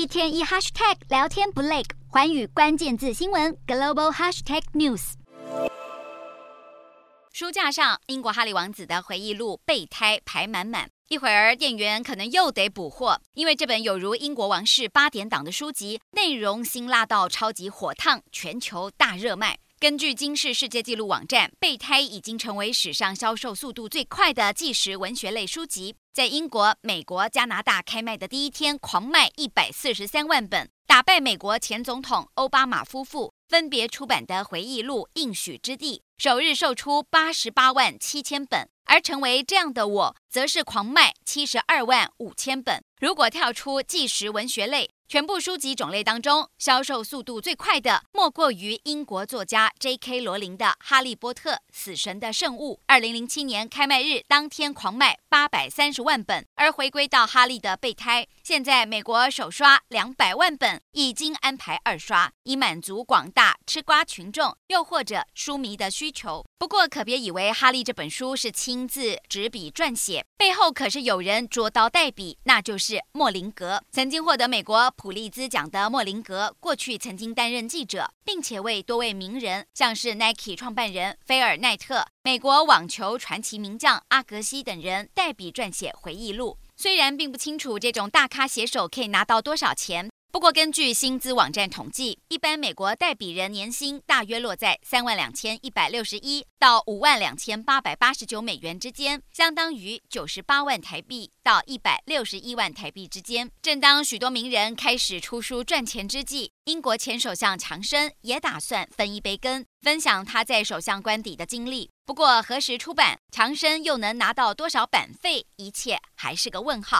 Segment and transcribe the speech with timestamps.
[0.00, 5.12] 一天一 hashtag 聊天不累，寰宇关键字新闻 global hashtag news。
[7.34, 19.58] 书架上，英国哈利王子的回忆录《备胎》排满满，一会儿店员可能又得补货，因为这本有如英国王室八点档的书籍，内容辛辣到超级火烫，全球大热卖。
[19.80, 25.94] 根据金氏世界纪录网站，《备胎》已经成为史上销售速度最快的纪实文学类书籍。
[26.12, 38.68] 在英国、美国、加拿大开卖的第一天，狂卖一百四十三万本，打败美国前总统欧巴马夫妇分别出版的回忆录《应许之地》，首日售出八十八万七千本。
[38.84, 42.82] 而成为这样的我，则是狂卖七十二万五千本。
[43.00, 50.20] 如果跳出纪实文学类，全部书籍种类当中，销售速度最快的莫过于英国作家 J.K.
[50.20, 52.74] 罗琳的《哈利波特：死神的圣物》。
[52.86, 66.46] 二零零七年开卖日当天狂卖八百三十万本，而回归到哈利的备胎，现在美国首刷两百万本，已经安排二刷，以满足广大吃瓜群众又或者书迷的需求。
[66.56, 74.88] 不过可别以为哈利这本书是亲自执笔撰写，背后可是有人捉刀代笔，那就是莫林格，曾经获得美国。
[75.00, 86.58] 普利兹奖的莫林格过去曾经担任记者，并且为多位名人，像是 Nike 创办人菲尔奈特、美国网球传奇名将阿格西等人代笔撰写回忆录。
[86.76, 90.09] 虽然并不清楚这种大咖写手可以拿到多少钱。
[90.32, 103.50] 不过，根据薪资网站统计，一般美国代笔人年薪大约落在三万两千一百六十一到五万两千八百八十九美元之间，相当于九十八万台币到一百六十一万台币之间。
[103.60, 111.90] 正当许多名人开始出书赚钱之际，英国前首相强生也打算分一杯羹，分享他在首相官邸的经历。
[112.06, 116.98] 不过，何时出版，强生又能拿到多少版费，一切还是个问号。